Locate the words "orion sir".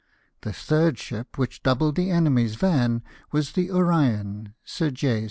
3.69-4.89